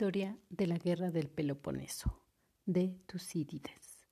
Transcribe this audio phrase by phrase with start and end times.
[0.00, 2.22] Historia de la Guerra del Peloponeso,
[2.66, 4.06] de Tucídides.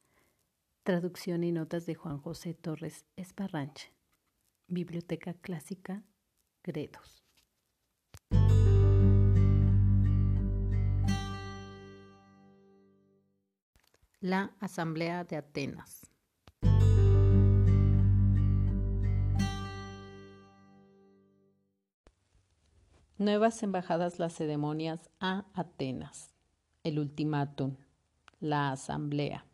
[0.82, 3.92] Traducción y notas de Juan José Torres Esparranche.
[4.66, 6.02] Biblioteca Clásica,
[6.64, 7.24] Gredos.
[14.18, 16.15] La Asamblea de Atenas.
[23.26, 26.32] Nuevas embajadas lacedemonias a Atenas.
[26.84, 27.74] El ultimátum.
[28.38, 29.44] La asamblea.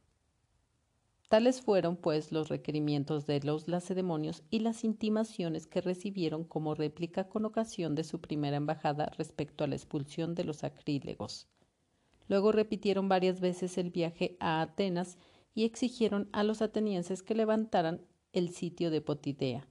[1.30, 7.30] Tales fueron, pues, los requerimientos de los lacedemonios y las intimaciones que recibieron como réplica
[7.30, 11.48] con ocasión de su primera embajada respecto a la expulsión de los acrílegos.
[12.28, 15.16] Luego repitieron varias veces el viaje a Atenas
[15.54, 18.02] y exigieron a los atenienses que levantaran
[18.34, 19.66] el sitio de Potidea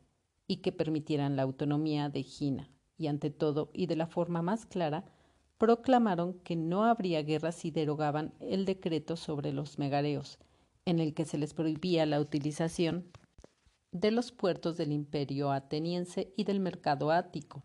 [0.48, 2.68] y que permitieran la autonomía de Gina,
[3.02, 5.04] y ante todo y de la forma más clara,
[5.58, 10.38] proclamaron que no habría guerra si derogaban el decreto sobre los megareos,
[10.86, 13.06] en el que se les prohibía la utilización
[13.92, 17.64] de los puertos del imperio ateniense y del mercado ático.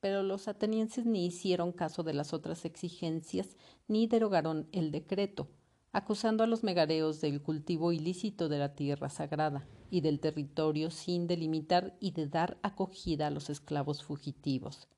[0.00, 5.48] Pero los atenienses ni hicieron caso de las otras exigencias ni derogaron el decreto,
[5.92, 11.26] acusando a los megareos del cultivo ilícito de la tierra sagrada y del territorio sin
[11.26, 14.88] delimitar y de dar acogida a los esclavos fugitivos.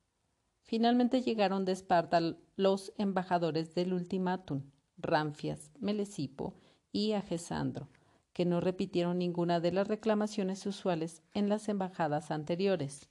[0.62, 2.20] Finalmente llegaron de Esparta
[2.56, 4.62] los embajadores del ultimátum,
[4.96, 6.54] Ramfias, Melesipo
[6.92, 7.88] y Agesandro,
[8.32, 13.08] que no repitieron ninguna de las reclamaciones usuales en las embajadas anteriores,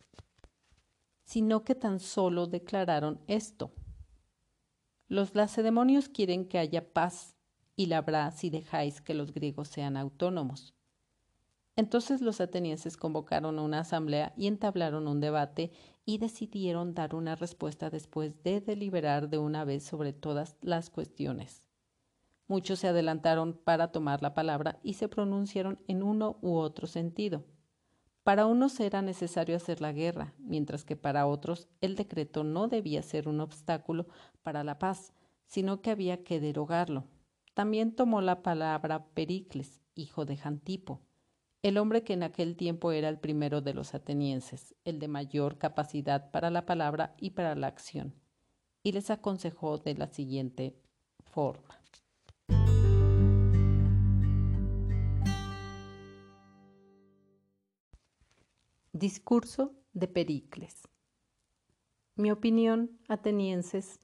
[1.26, 3.74] sino que tan solo declararon esto.
[5.08, 7.33] Los lacedemonios quieren que haya paz
[7.76, 10.74] y la habrá si dejáis que los griegos sean autónomos.
[11.76, 15.72] Entonces los atenienses convocaron una asamblea y entablaron un debate
[16.06, 21.64] y decidieron dar una respuesta después de deliberar de una vez sobre todas las cuestiones.
[22.48, 27.44] Muchos se adelantaron para tomar la palabra y se pronunciaron en uno u otro sentido.
[28.24, 33.02] Para unos era necesario hacer la guerra, mientras que para otros el decreto no debía
[33.02, 34.08] ser un obstáculo
[34.44, 35.14] para la paz,
[35.46, 37.06] sino que había que derogarlo.
[37.54, 41.02] También tomó la palabra Pericles, hijo de Jantipo,
[41.62, 45.60] el hombre que en aquel tiempo era el primero de los atenienses, el de mayor
[45.60, 48.16] capacidad para la palabra y para la acción,
[48.82, 50.76] y les aconsejó de la siguiente
[51.24, 51.80] forma.
[58.94, 60.88] Discurso de Pericles.
[62.16, 64.00] Mi opinión, atenienses,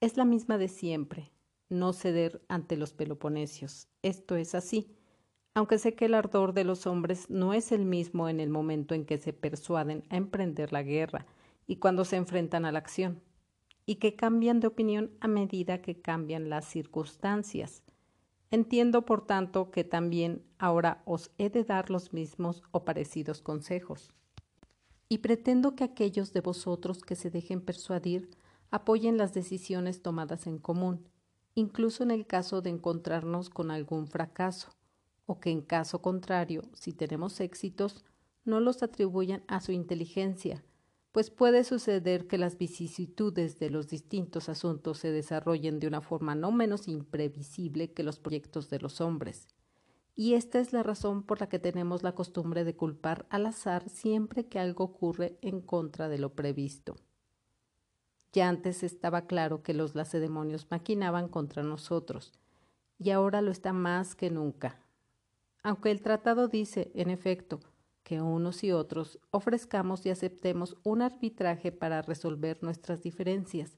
[0.00, 1.31] es la misma de siempre,
[1.72, 3.88] no ceder ante los peloponesios.
[4.02, 4.96] Esto es así
[5.54, 8.94] aunque sé que el ardor de los hombres no es el mismo en el momento
[8.94, 11.26] en que se persuaden a emprender la guerra
[11.66, 13.22] y cuando se enfrentan a la acción,
[13.84, 17.82] y que cambian de opinión a medida que cambian las circunstancias.
[18.50, 24.12] Entiendo, por tanto, que también ahora os he de dar los mismos o parecidos consejos.
[25.08, 28.30] Y pretendo que aquellos de vosotros que se dejen persuadir
[28.70, 31.08] apoyen las decisiones tomadas en común,
[31.54, 34.70] incluso en el caso de encontrarnos con algún fracaso
[35.26, 38.04] o que en caso contrario, si tenemos éxitos,
[38.44, 40.64] no los atribuyan a su inteligencia,
[41.12, 46.34] pues puede suceder que las vicisitudes de los distintos asuntos se desarrollen de una forma
[46.34, 49.46] no menos imprevisible que los proyectos de los hombres.
[50.14, 53.88] Y esta es la razón por la que tenemos la costumbre de culpar al azar
[53.88, 56.96] siempre que algo ocurre en contra de lo previsto.
[58.32, 62.32] Ya antes estaba claro que los lacedemonios maquinaban contra nosotros,
[62.98, 64.80] y ahora lo está más que nunca.
[65.62, 67.60] Aunque el tratado dice, en efecto,
[68.02, 73.76] que unos y otros ofrezcamos y aceptemos un arbitraje para resolver nuestras diferencias,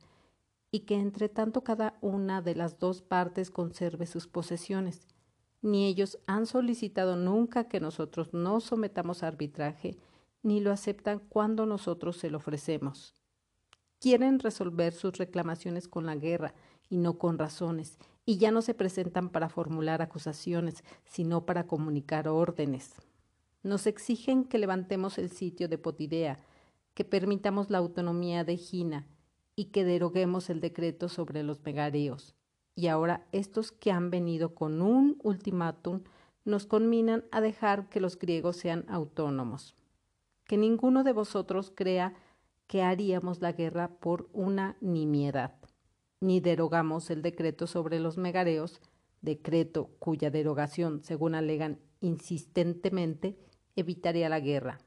[0.71, 5.09] y que entre tanto cada una de las dos partes conserve sus posesiones.
[5.63, 9.97] Ni ellos han solicitado nunca que nosotros no sometamos a arbitraje,
[10.43, 13.15] ni lo aceptan cuando nosotros se lo ofrecemos.
[14.05, 16.53] Quieren resolver sus reclamaciones con la guerra
[16.91, 22.29] y no con razones, y ya no se presentan para formular acusaciones, sino para comunicar
[22.29, 22.97] órdenes.
[23.63, 26.39] Nos exigen que levantemos el sitio de Potidea,
[26.93, 29.07] que permitamos la autonomía de Gina
[29.57, 32.35] y que deroguemos el decreto sobre los megareos.
[32.75, 36.03] Y ahora estos que han venido con un ultimátum
[36.45, 39.75] nos conminan a dejar que los griegos sean autónomos.
[40.45, 42.13] Que ninguno de vosotros crea
[42.75, 45.55] que haríamos la guerra por una nimiedad
[46.19, 48.81] ni derogamos el decreto sobre los megareos,
[49.23, 53.39] decreto cuya derogación, según alegan insistentemente,
[53.77, 54.81] evitaría la guerra.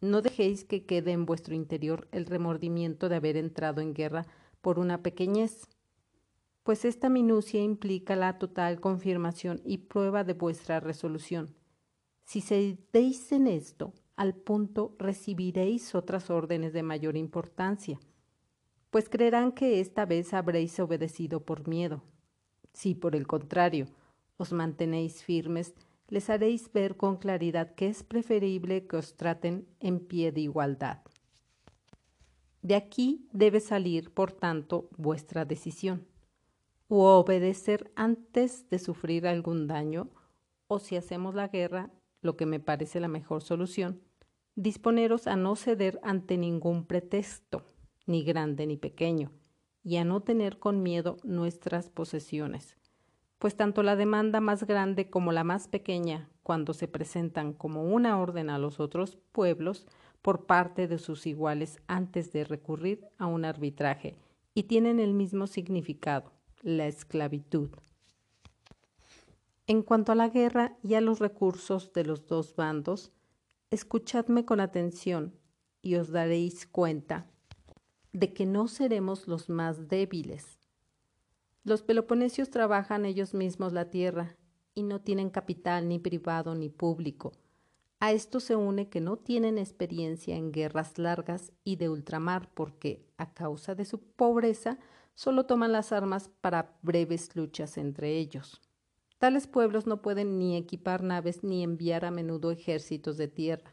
[0.00, 4.26] No dejéis que quede en vuestro interior el remordimiento de haber entrado en guerra
[4.62, 5.68] por una pequeñez.
[6.62, 11.54] pues esta minucia implica la total confirmación y prueba de vuestra resolución.
[12.24, 18.00] Si cedéis en esto, al punto recibiréis otras órdenes de mayor importancia,
[18.90, 22.02] pues creerán que esta vez habréis obedecido por miedo.
[22.72, 23.86] Si por el contrario
[24.36, 25.74] os mantenéis firmes,
[26.08, 31.02] les haréis ver con claridad que es preferible que os traten en pie de igualdad.
[32.62, 36.06] De aquí debe salir, por tanto, vuestra decisión
[36.88, 40.08] o obedecer antes de sufrir algún daño,
[40.68, 41.90] o si hacemos la guerra,
[42.22, 44.02] lo que me parece la mejor solución,
[44.56, 47.62] disponeros a no ceder ante ningún pretexto,
[48.06, 49.30] ni grande ni pequeño,
[49.84, 52.76] y a no tener con miedo nuestras posesiones,
[53.38, 58.18] pues tanto la demanda más grande como la más pequeña, cuando se presentan como una
[58.18, 59.86] orden a los otros pueblos
[60.22, 64.16] por parte de sus iguales antes de recurrir a un arbitraje,
[64.54, 66.32] y tienen el mismo significado,
[66.62, 67.68] la esclavitud.
[69.66, 73.12] En cuanto a la guerra y a los recursos de los dos bandos,
[73.70, 75.34] escuchadme con atención
[75.82, 77.26] y os daréis cuenta
[78.12, 80.58] de que no seremos los más débiles.
[81.64, 84.36] Los peloponesios trabajan ellos mismos la tierra
[84.74, 87.32] y no tienen capital ni privado ni público.
[87.98, 93.04] A esto se une que no tienen experiencia en guerras largas y de ultramar porque,
[93.16, 94.78] a causa de su pobreza,
[95.14, 98.60] solo toman las armas para breves luchas entre ellos.
[99.18, 103.72] Tales pueblos no pueden ni equipar naves ni enviar a menudo ejércitos de tierra,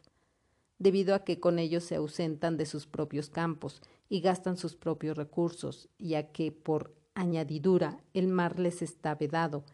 [0.78, 5.16] debido a que con ellos se ausentan de sus propios campos y gastan sus propios
[5.16, 9.64] recursos, y a que, por añadidura, el mar les está vedado,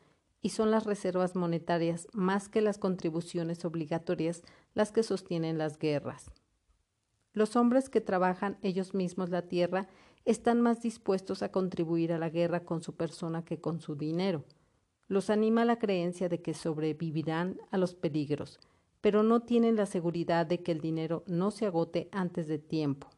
[0.43, 4.43] y son las reservas monetarias más que las contribuciones obligatorias
[4.75, 6.31] las que sostienen las guerras.
[7.33, 9.89] Los hombres que trabajan ellos mismos la tierra
[10.25, 14.45] están más dispuestos a contribuir a la guerra con su persona que con su dinero.
[15.11, 18.61] Los anima la creencia de que sobrevivirán a los peligros,
[19.01, 23.11] pero no tienen la seguridad de que el dinero no se agote antes de tiempo,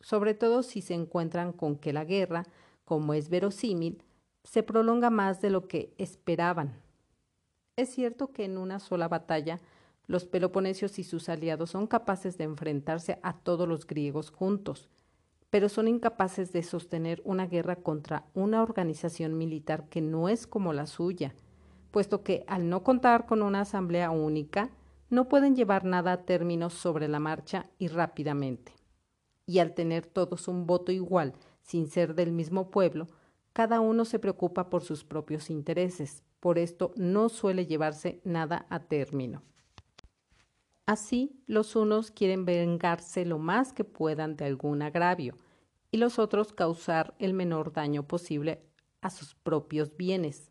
[0.00, 2.44] sobre todo si se encuentran con que la guerra,
[2.84, 4.02] como es verosímil,
[4.44, 6.74] se prolonga más de lo que esperaban.
[7.74, 9.62] Es cierto que en una sola batalla
[10.06, 14.90] los peloponesios y sus aliados son capaces de enfrentarse a todos los griegos juntos,
[15.50, 20.72] pero son incapaces de sostener una guerra contra una organización militar que no es como
[20.72, 21.34] la suya,
[21.90, 24.70] puesto que al no contar con una asamblea única,
[25.10, 28.72] no pueden llevar nada a término sobre la marcha y rápidamente.
[29.44, 33.08] Y al tener todos un voto igual, sin ser del mismo pueblo,
[33.52, 38.84] cada uno se preocupa por sus propios intereses, por esto no suele llevarse nada a
[38.84, 39.42] término.
[40.90, 45.36] Así, los unos quieren vengarse lo más que puedan de algún agravio
[45.92, 48.64] y los otros causar el menor daño posible
[49.00, 50.50] a sus propios bienes.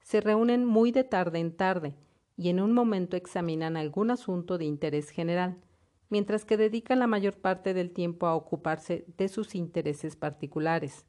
[0.00, 1.94] Se reúnen muy de tarde en tarde
[2.38, 5.58] y en un momento examinan algún asunto de interés general,
[6.08, 11.04] mientras que dedican la mayor parte del tiempo a ocuparse de sus intereses particulares.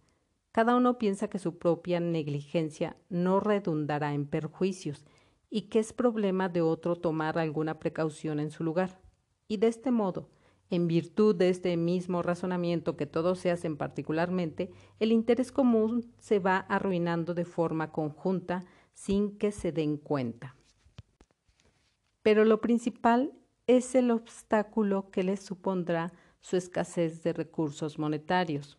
[0.51, 5.06] Cada uno piensa que su propia negligencia no redundará en perjuicios
[5.51, 9.00] y que es problema de otro tomar alguna precaución en su lugar.
[9.48, 10.30] Y de este modo,
[10.71, 16.40] en virtud de este mismo razonamiento que todos se hacen particularmente, el interés común se
[16.40, 20.56] va arruinando de forma conjunta sin que se den cuenta.
[22.23, 23.33] Pero lo principal
[23.68, 28.78] es el obstáculo que les supondrá su escasez de recursos monetarios.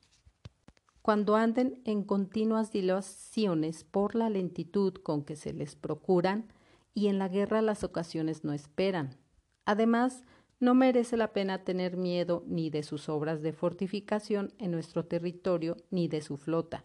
[1.02, 6.46] Cuando anden en continuas dilaciones por la lentitud con que se les procuran,
[6.94, 9.16] y en la guerra las ocasiones no esperan.
[9.64, 10.24] Además,
[10.60, 15.76] no merece la pena tener miedo ni de sus obras de fortificación en nuestro territorio
[15.90, 16.84] ni de su flota.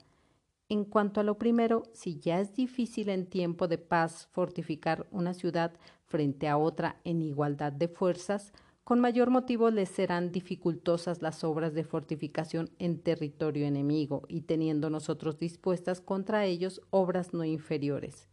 [0.69, 5.33] En cuanto a lo primero, si ya es difícil en tiempo de paz fortificar una
[5.33, 5.73] ciudad
[6.05, 8.51] frente a otra en igualdad de fuerzas,
[8.83, 14.89] con mayor motivo les serán dificultosas las obras de fortificación en territorio enemigo y teniendo
[14.89, 18.27] nosotros dispuestas contra ellos obras no inferiores.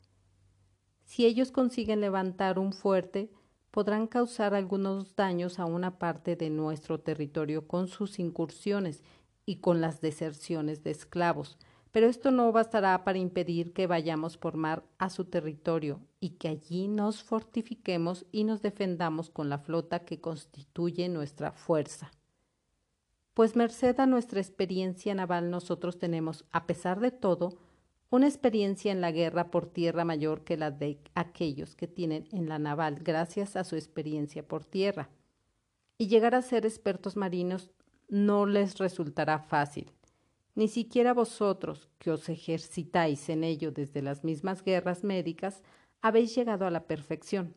[1.05, 3.31] Si ellos consiguen levantar un fuerte,
[3.71, 9.03] podrán causar algunos daños a una parte de nuestro territorio con sus incursiones
[9.47, 11.59] y con las deserciones de esclavos,
[11.91, 16.49] pero esto no bastará para impedir que vayamos por mar a su territorio y que
[16.49, 22.11] allí nos fortifiquemos y nos defendamos con la flota que constituye nuestra fuerza.
[23.33, 27.59] Pues merced a nuestra experiencia naval nosotros tenemos, a pesar de todo,
[28.15, 32.49] una experiencia en la guerra por tierra mayor que la de aquellos que tienen en
[32.49, 35.11] la naval gracias a su experiencia por tierra.
[35.99, 37.73] Y llegar a ser expertos marinos
[38.09, 39.91] no les resultará fácil.
[40.55, 45.65] Ni siquiera vosotros, que os ejercitáis en ello desde las mismas guerras médicas,
[46.01, 47.57] habéis llegado a la perfección.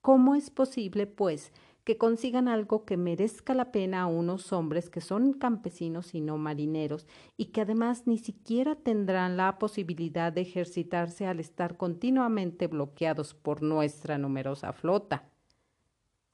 [0.00, 1.52] ¿Cómo es posible, pues,
[1.84, 6.38] que consigan algo que merezca la pena a unos hombres que son campesinos y no
[6.38, 13.34] marineros, y que además ni siquiera tendrán la posibilidad de ejercitarse al estar continuamente bloqueados
[13.34, 15.28] por nuestra numerosa flota?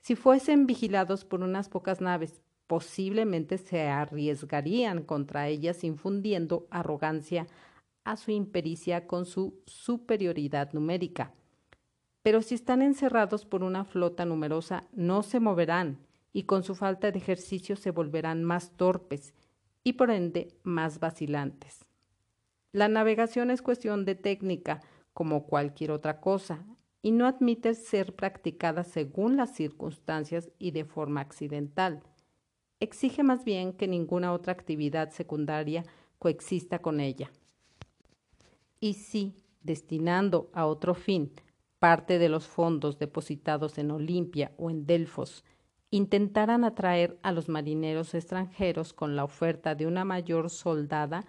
[0.01, 7.47] Si fuesen vigilados por unas pocas naves, posiblemente se arriesgarían contra ellas infundiendo arrogancia
[8.05, 11.33] a su impericia con su superioridad numérica.
[12.23, 15.99] Pero si están encerrados por una flota numerosa, no se moverán
[16.33, 19.35] y con su falta de ejercicio se volverán más torpes
[19.85, 21.85] y por ende más vacilantes.
[22.73, 24.81] La navegación es cuestión de técnica,
[25.15, 26.65] como cualquier otra cosa,
[27.01, 32.03] y no admite ser practicada según las circunstancias y de forma accidental.
[32.81, 35.85] Exige más bien que ninguna otra actividad secundaria
[36.19, 37.31] coexista con ella.
[38.81, 41.33] Y si, destinando a otro fin
[41.79, 45.45] parte de los fondos depositados en Olimpia o en Delfos,
[45.91, 51.25] intentaran atraer a los marineros extranjeros con la oferta de una mayor soldada,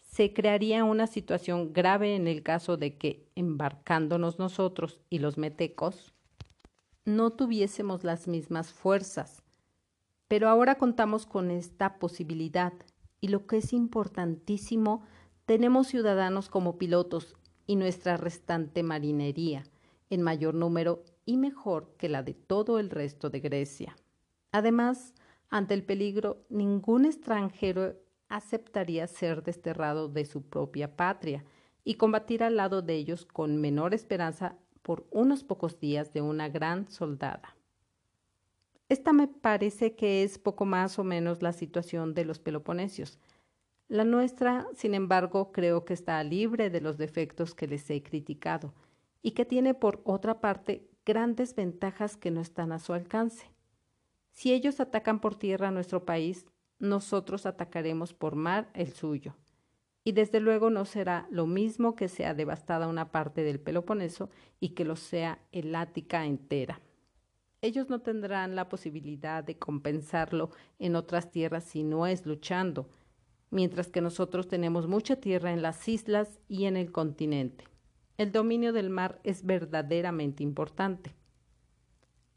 [0.00, 6.12] se crearía una situación grave en el caso de que, embarcándonos nosotros y los metecos,
[7.04, 9.42] no tuviésemos las mismas fuerzas.
[10.28, 12.72] Pero ahora contamos con esta posibilidad
[13.20, 15.02] y lo que es importantísimo,
[15.46, 19.64] tenemos ciudadanos como pilotos y nuestra restante marinería
[20.12, 23.96] en mayor número y mejor que la de todo el resto de Grecia.
[24.50, 25.14] Además,
[25.48, 27.96] ante el peligro, ningún extranjero
[28.28, 31.46] aceptaría ser desterrado de su propia patria
[31.82, 36.50] y combatir al lado de ellos con menor esperanza por unos pocos días de una
[36.50, 37.56] gran soldada.
[38.90, 43.18] Esta me parece que es poco más o menos la situación de los peloponesios.
[43.88, 48.74] La nuestra, sin embargo, creo que está libre de los defectos que les he criticado
[49.22, 53.50] y que tiene por otra parte grandes ventajas que no están a su alcance.
[54.30, 56.46] Si ellos atacan por tierra nuestro país,
[56.78, 59.36] nosotros atacaremos por mar el suyo.
[60.04, 64.70] Y desde luego no será lo mismo que sea devastada una parte del Peloponeso y
[64.70, 66.80] que lo sea el Ática entera.
[67.60, 70.50] Ellos no tendrán la posibilidad de compensarlo
[70.80, 72.88] en otras tierras si no es luchando,
[73.50, 77.71] mientras que nosotros tenemos mucha tierra en las islas y en el continente.
[78.22, 81.12] El dominio del mar es verdaderamente importante.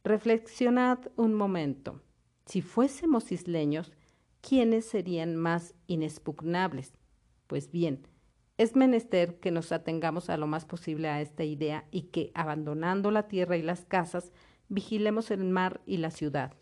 [0.03, 2.01] Reflexionad un momento.
[2.47, 3.91] Si fuésemos isleños,
[4.41, 6.93] ¿quiénes serían más inexpugnables?
[7.45, 8.07] Pues bien,
[8.57, 13.11] es menester que nos atengamos a lo más posible a esta idea y que, abandonando
[13.11, 14.31] la tierra y las casas,
[14.69, 16.55] vigilemos el mar y la ciudad.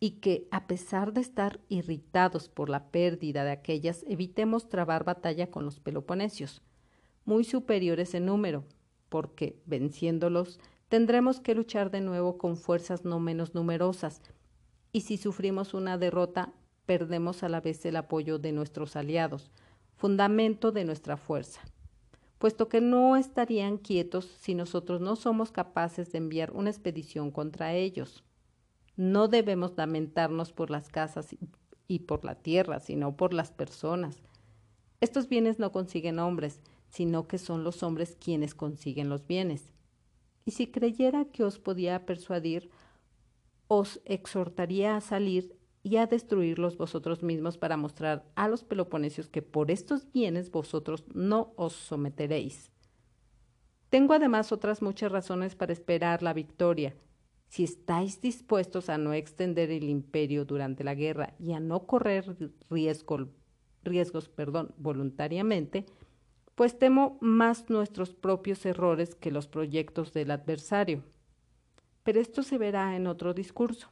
[0.00, 5.50] Y que, a pesar de estar irritados por la pérdida de aquellas, evitemos trabar batalla
[5.50, 6.60] con los peloponesios,
[7.24, 8.64] muy superiores en número,
[9.08, 14.22] porque, venciéndolos, tendremos que luchar de nuevo con fuerzas no menos numerosas,
[14.92, 16.52] y si sufrimos una derrota,
[16.86, 19.50] perdemos a la vez el apoyo de nuestros aliados,
[19.96, 21.60] fundamento de nuestra fuerza,
[22.38, 27.72] puesto que no estarían quietos si nosotros no somos capaces de enviar una expedición contra
[27.74, 28.24] ellos.
[28.96, 31.34] No debemos lamentarnos por las casas
[31.88, 34.22] y por la tierra, sino por las personas.
[35.00, 36.60] Estos bienes no consiguen hombres,
[36.92, 39.72] sino que son los hombres quienes consiguen los bienes.
[40.44, 42.70] Y si creyera que os podía persuadir,
[43.66, 49.40] os exhortaría a salir y a destruirlos vosotros mismos para mostrar a los peloponesios que
[49.40, 52.70] por estos bienes vosotros no os someteréis.
[53.88, 56.94] Tengo además otras muchas razones para esperar la victoria.
[57.48, 62.36] Si estáis dispuestos a no extender el imperio durante la guerra y a no correr
[62.68, 63.28] riesgo,
[63.82, 64.30] riesgos
[64.76, 65.86] voluntariamente,
[66.54, 71.02] pues temo más nuestros propios errores que los proyectos del adversario.
[72.02, 73.90] Pero esto se verá en otro discurso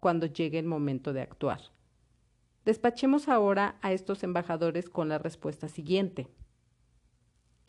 [0.00, 1.60] cuando llegue el momento de actuar.
[2.64, 6.26] Despachemos ahora a estos embajadores con la respuesta siguiente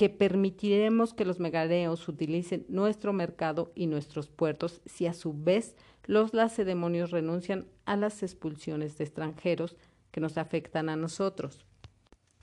[0.01, 5.75] que permitiremos que los megareos utilicen nuestro mercado y nuestros puertos si a su vez
[6.05, 9.77] los lacedemonios renuncian a las expulsiones de extranjeros
[10.09, 11.67] que nos afectan a nosotros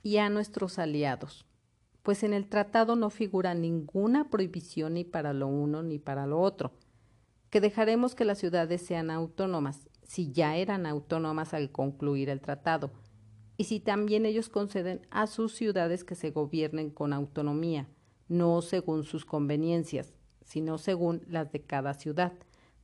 [0.04, 1.46] y a nuestros aliados,
[2.08, 6.40] pues en el tratado no figura ninguna prohibición ni para lo uno ni para lo
[6.40, 6.72] otro.
[7.50, 12.90] Que dejaremos que las ciudades sean autónomas, si ya eran autónomas al concluir el tratado,
[13.58, 17.90] y si también ellos conceden a sus ciudades que se gobiernen con autonomía,
[18.26, 20.14] no según sus conveniencias,
[20.46, 22.32] sino según las de cada ciudad,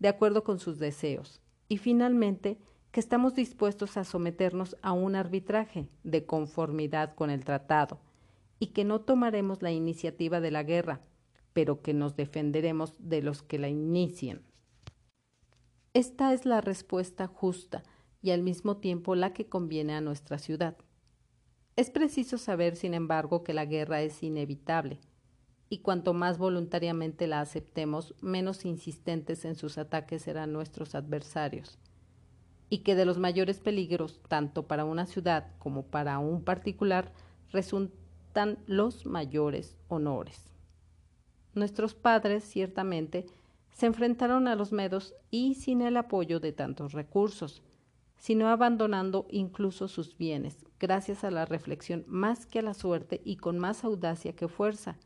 [0.01, 2.59] de acuerdo con sus deseos, y finalmente
[2.91, 8.01] que estamos dispuestos a someternos a un arbitraje de conformidad con el tratado
[8.59, 11.01] y que no tomaremos la iniciativa de la guerra,
[11.53, 14.43] pero que nos defenderemos de los que la inicien.
[15.93, 17.85] Esta es la respuesta justa
[18.21, 20.77] y al mismo tiempo la que conviene a nuestra ciudad.
[21.77, 25.01] Es preciso saber, sin embargo, que la guerra es inevitable,
[25.69, 31.79] y cuanto más voluntariamente la aceptemos, menos insistentes en sus ataques serán nuestros adversarios,
[32.71, 37.13] y que de los mayores peligros, tanto para una ciudad como para un particular,
[38.35, 40.51] resultan los mayores honores.
[41.55, 43.27] Nuestros padres, ciertamente,
[43.73, 47.63] se enfrentaron a los medos y sin el apoyo de tantos recursos,
[48.19, 53.37] sino abandonando incluso sus bienes, gracias a la reflexión más que a la suerte y
[53.37, 54.97] con más audacia que fuerza.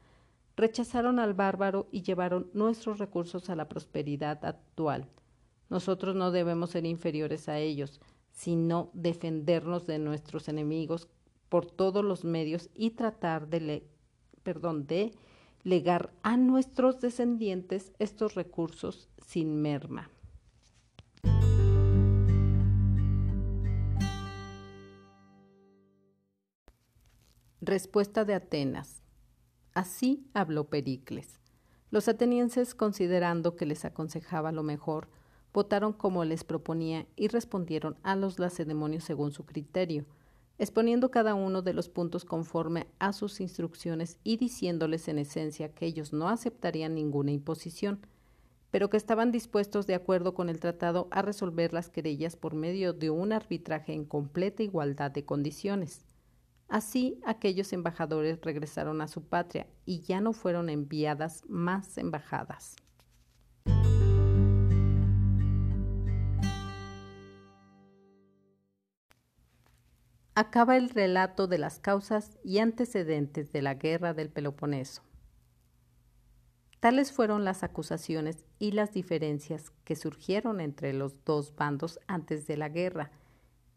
[0.57, 5.07] Rechazaron al bárbaro y llevaron nuestros recursos a la prosperidad actual.
[5.69, 8.01] Nosotros no debemos ser inferiores a ellos,
[8.33, 11.09] sino defendernos de nuestros enemigos
[11.49, 13.85] por todos los medios y tratar de,
[14.45, 15.13] de
[15.63, 20.11] legar a nuestros descendientes estos recursos sin merma.
[27.61, 29.03] Respuesta de Atenas.
[29.75, 31.39] Así habló Pericles.
[31.91, 35.09] Los atenienses, considerando que les aconsejaba lo mejor,
[35.53, 40.07] votaron como les proponía y respondieron a los lacedemonios según su criterio,
[40.59, 45.87] exponiendo cada uno de los puntos conforme a sus instrucciones y diciéndoles en esencia que
[45.87, 48.01] ellos no aceptarían ninguna imposición,
[48.71, 52.93] pero que estaban dispuestos de acuerdo con el tratado a resolver las querellas por medio
[52.93, 56.05] de un arbitraje en completa igualdad de condiciones.
[56.69, 62.77] Así aquellos embajadores regresaron a su patria y ya no fueron enviadas más embajadas.
[70.41, 75.03] Acaba el relato de las causas y antecedentes de la guerra del Peloponeso.
[76.79, 82.57] Tales fueron las acusaciones y las diferencias que surgieron entre los dos bandos antes de
[82.57, 83.11] la guerra,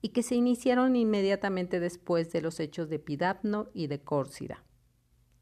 [0.04, 4.64] y que se iniciaron inmediatamente después de los hechos de Pidapno y de Córcida.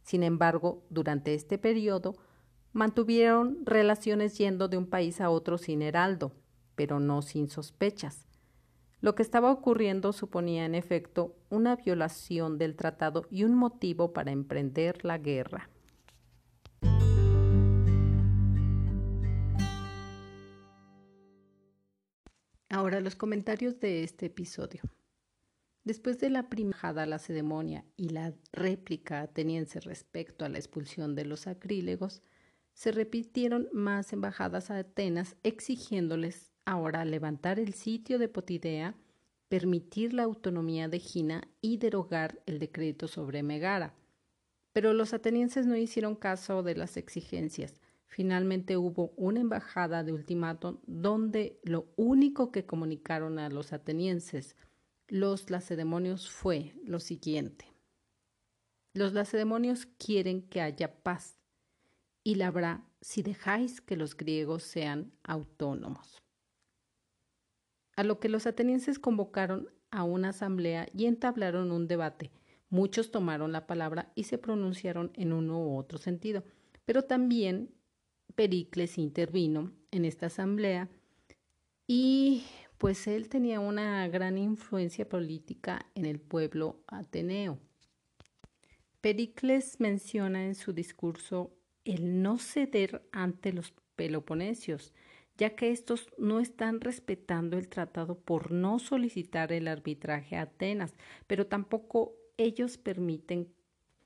[0.03, 2.15] Sin embargo, durante este periodo
[2.71, 6.32] mantuvieron relaciones yendo de un país a otro sin heraldo,
[6.75, 8.28] pero no sin sospechas.
[9.01, 14.31] Lo que estaba ocurriendo suponía en efecto una violación del tratado y un motivo para
[14.31, 15.69] emprender la guerra.
[22.69, 24.81] Ahora los comentarios de este episodio.
[25.85, 31.47] Después de la primajada lacedemonia y la réplica ateniense respecto a la expulsión de los
[31.47, 32.21] acrílegos,
[32.73, 38.95] se repitieron más embajadas a Atenas exigiéndoles ahora levantar el sitio de Potidea,
[39.47, 43.93] permitir la autonomía de Gina y derogar el decreto sobre Megara.
[44.73, 50.79] Pero los atenienses no hicieron caso de las exigencias, Finalmente hubo una embajada de ultimátum
[50.88, 54.55] donde lo único que comunicaron a los atenienses,
[55.08, 57.65] los lacedemonios, fue lo siguiente.
[58.93, 61.38] Los lacedemonios quieren que haya paz
[62.23, 66.23] y la habrá si dejáis que los griegos sean autónomos.
[67.99, 72.31] A lo que los atenienses convocaron a una asamblea y entablaron un debate.
[72.69, 76.45] Muchos tomaron la palabra y se pronunciaron en uno u otro sentido,
[76.85, 77.71] pero también
[78.35, 80.88] Pericles intervino en esta asamblea
[81.88, 82.45] y
[82.77, 87.59] pues él tenía una gran influencia política en el pueblo ateneo.
[89.01, 91.51] Pericles menciona en su discurso
[91.83, 94.93] el no ceder ante los peloponesios,
[95.39, 100.93] ya que estos no están respetando el tratado por no solicitar el arbitraje a Atenas,
[101.25, 103.52] pero tampoco ellos permiten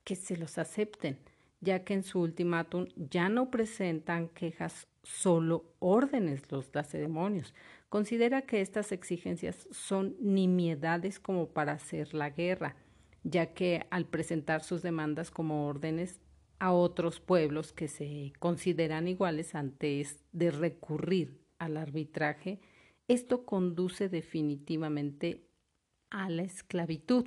[0.05, 1.19] que se los acepten
[1.63, 7.53] ya que en su ultimátum ya no presentan quejas, solo órdenes los lacedemonios.
[7.89, 12.75] Considera que estas exigencias son nimiedades como para hacer la guerra,
[13.23, 16.19] ya que al presentar sus demandas como órdenes
[16.63, 22.61] a otros pueblos que se consideran iguales antes de recurrir al arbitraje,
[23.09, 25.45] esto conduce definitivamente
[26.09, 27.25] a la esclavitud.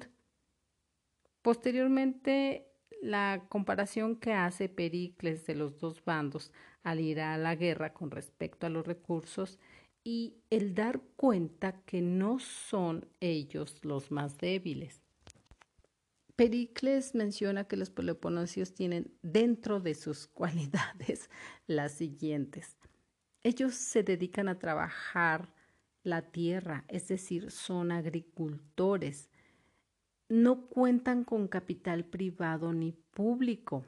[1.42, 2.66] Posteriormente,
[3.02, 6.50] la comparación que hace Pericles de los dos bandos
[6.82, 9.58] al ir a la guerra con respecto a los recursos
[10.02, 15.05] y el dar cuenta que no son ellos los más débiles.
[16.36, 21.30] Pericles menciona que los peloponesios tienen dentro de sus cualidades
[21.66, 22.76] las siguientes.
[23.42, 25.54] Ellos se dedican a trabajar
[26.02, 29.30] la tierra, es decir, son agricultores.
[30.28, 33.84] No cuentan con capital privado ni público.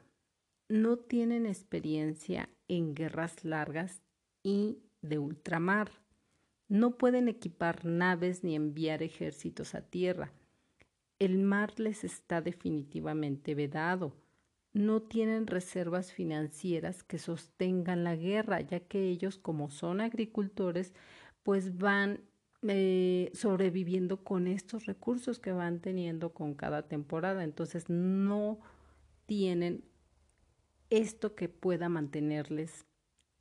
[0.69, 4.01] No tienen experiencia en guerras largas
[4.43, 5.91] y de ultramar.
[6.67, 10.31] No pueden equipar naves ni enviar ejércitos a tierra.
[11.19, 14.15] El mar les está definitivamente vedado.
[14.71, 20.93] No tienen reservas financieras que sostengan la guerra, ya que ellos, como son agricultores,
[21.43, 22.21] pues van
[22.61, 27.43] eh, sobreviviendo con estos recursos que van teniendo con cada temporada.
[27.43, 28.59] Entonces no
[29.25, 29.83] tienen
[30.89, 32.85] esto que pueda mantenerles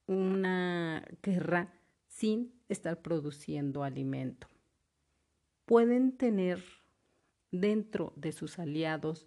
[0.07, 1.73] una guerra
[2.07, 4.49] sin estar produciendo alimento.
[5.64, 6.62] Pueden tener
[7.50, 9.26] dentro de sus aliados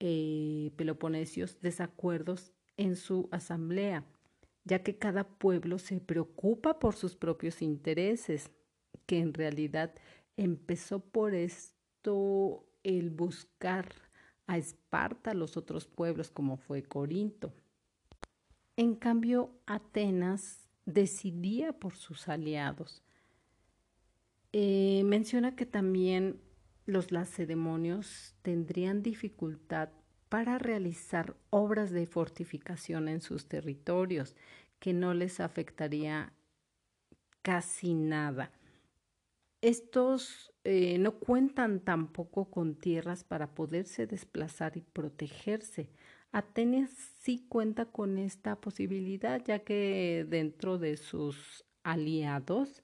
[0.00, 4.04] eh, peloponesios desacuerdos en su asamblea,
[4.64, 8.50] ya que cada pueblo se preocupa por sus propios intereses,
[9.06, 9.94] que en realidad
[10.36, 13.92] empezó por esto el buscar
[14.46, 17.52] a Esparta, los otros pueblos, como fue Corinto.
[18.76, 23.02] En cambio, Atenas decidía por sus aliados.
[24.52, 26.40] Eh, menciona que también
[26.86, 29.90] los lacedemonios tendrían dificultad
[30.28, 34.34] para realizar obras de fortificación en sus territorios,
[34.78, 36.32] que no les afectaría
[37.42, 38.50] casi nada.
[39.60, 45.90] Estos eh, no cuentan tampoco con tierras para poderse desplazar y protegerse.
[46.32, 46.90] Atenas
[47.20, 52.82] sí cuenta con esta posibilidad, ya que dentro de sus aliados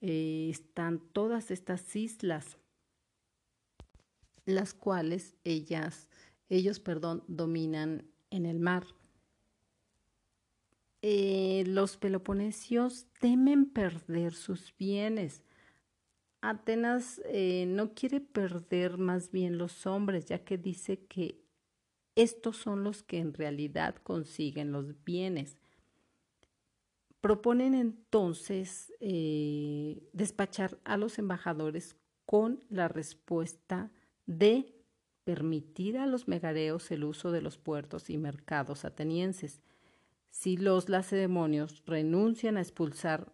[0.00, 2.56] eh, están todas estas islas
[4.46, 6.08] las cuales ellas,
[6.48, 8.84] ellos, perdón, dominan en el mar.
[11.02, 15.42] Eh, los peloponesios temen perder sus bienes.
[16.40, 21.44] Atenas eh, no quiere perder más bien los hombres, ya que dice que
[22.16, 25.58] estos son los que en realidad consiguen los bienes.
[27.20, 33.90] Proponen entonces eh, despachar a los embajadores con la respuesta
[34.26, 34.74] de
[35.24, 39.60] permitir a los megareos el uso de los puertos y mercados atenienses.
[40.30, 43.32] Si los lacedemonios renuncian a expulsar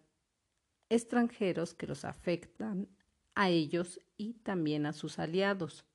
[0.89, 2.89] extranjeros que los afectan
[3.33, 5.85] a ellos y también a sus aliados.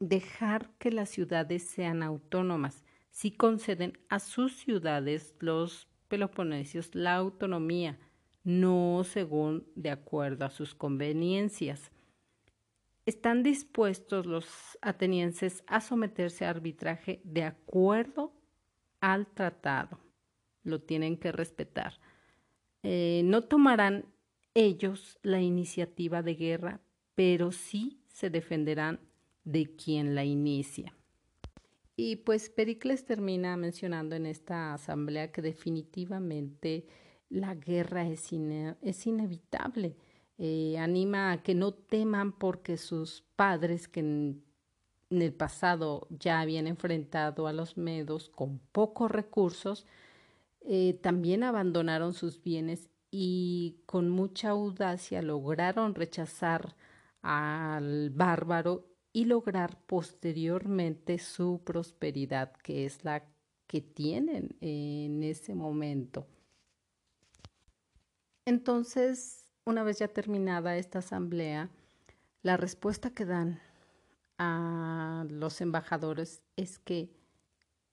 [0.00, 2.84] Dejar que las ciudades sean autónomas.
[3.10, 7.98] Si conceden a sus ciudades los peloponesios la autonomía,
[8.42, 11.92] no según de acuerdo a sus conveniencias
[13.06, 14.46] están dispuestos los
[14.80, 18.32] atenienses a someterse a arbitraje de acuerdo
[19.00, 19.98] al tratado.
[20.62, 21.94] Lo tienen que respetar.
[22.82, 24.06] Eh, no tomarán
[24.54, 26.80] ellos la iniciativa de guerra,
[27.14, 29.00] pero sí se defenderán
[29.44, 30.94] de quien la inicia.
[31.96, 36.86] Y pues Pericles termina mencionando en esta asamblea que definitivamente
[37.28, 38.30] la guerra es,
[38.82, 39.96] es inevitable
[40.38, 44.44] eh, anima a que no teman porque sus padres, que en,
[45.10, 49.86] el pasado ya habían enfrentado a los medos con pocos recursos,
[50.62, 56.76] eh, también abandonaron sus bienes y con mucha audacia lograron rechazar
[57.20, 63.24] al bárbaro y lograr posteriormente su prosperidad, que es la
[63.66, 66.26] que tienen en ese momento.
[68.44, 71.70] Entonces, una vez ya terminada esta asamblea,
[72.42, 73.60] la respuesta que dan
[74.38, 77.10] a los embajadores es que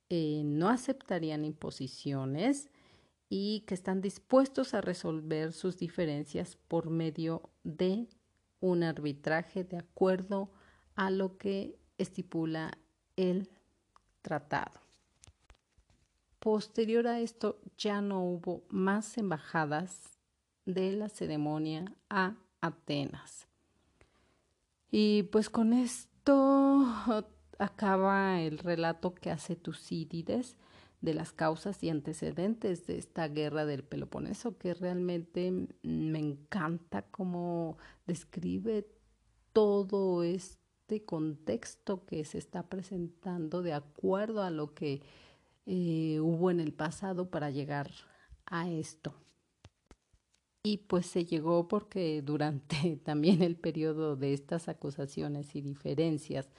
[0.09, 2.69] eh, no aceptarían imposiciones
[3.29, 8.07] y que están dispuestos a resolver sus diferencias por medio de
[8.59, 10.49] un arbitraje de acuerdo
[10.95, 12.77] a lo que estipula
[13.15, 13.49] el
[14.23, 14.81] tratado.
[16.39, 20.18] Posterior a esto ya no hubo más embajadas
[20.73, 23.47] de la ceremonia a Atenas.
[24.91, 26.85] Y pues con esto
[27.57, 30.55] acaba el relato que hace Tucídides
[31.01, 37.77] de las causas y antecedentes de esta guerra del Peloponeso, que realmente me encanta cómo
[38.05, 38.87] describe
[39.53, 45.01] todo este contexto que se está presentando de acuerdo a lo que
[45.65, 47.91] eh, hubo en el pasado para llegar
[48.45, 49.13] a esto.
[50.63, 56.49] Y pues se llegó porque durante también el periodo de estas acusaciones y diferencias,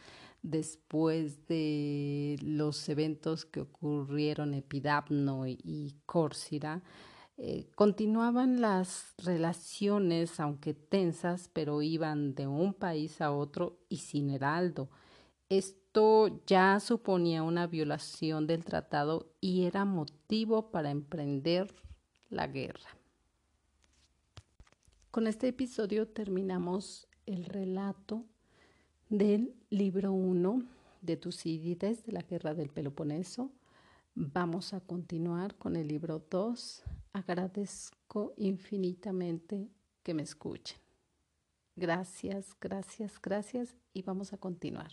[0.42, 6.82] después de los eventos que ocurrieron Epidapno y Córcira,
[7.42, 14.30] Eh, continuaban las relaciones, aunque tensas, pero iban de un país a otro y sin
[14.30, 14.90] heraldo.
[15.48, 21.74] Esto ya suponía una violación del tratado y era motivo para emprender
[22.30, 22.99] la guerra.
[25.10, 28.24] Con este episodio terminamos el relato
[29.08, 30.62] del libro 1
[31.02, 33.50] de Tucídides de la Guerra del Peloponeso.
[34.14, 36.84] Vamos a continuar con el libro 2.
[37.12, 39.68] Agradezco infinitamente
[40.04, 40.78] que me escuchen.
[41.74, 44.92] Gracias, gracias, gracias y vamos a continuar.